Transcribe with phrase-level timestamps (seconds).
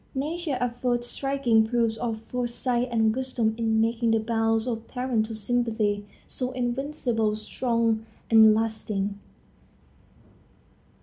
[0.15, 6.07] Nature affords striking proofs of foresight and wisdom in making the bonds of parental sympathy
[6.25, 9.19] so invincibly strong and lasting.